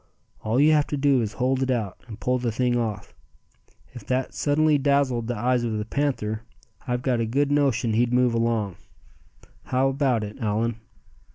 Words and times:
All 0.43 0.59
you 0.59 0.71
have 0.71 0.87
to 0.87 0.97
do 0.97 1.21
is 1.21 1.33
to 1.33 1.37
hold 1.37 1.61
it 1.61 1.69
out, 1.69 2.01
and 2.07 2.19
pull 2.19 2.39
the 2.39 2.51
thing 2.51 2.75
off. 2.75 3.13
If 3.93 4.03
that 4.07 4.33
suddenly 4.33 4.79
dazzled 4.79 5.27
the 5.27 5.37
eyes 5.37 5.63
of 5.63 5.77
the 5.77 5.85
panther, 5.85 6.41
I've 6.87 7.03
got 7.03 7.19
a 7.19 7.25
good 7.27 7.51
notion 7.51 7.93
he'd 7.93 8.11
move 8.11 8.33
along. 8.33 8.77
How 9.65 9.89
about 9.89 10.23
it, 10.23 10.39
Allan?" 10.39 10.77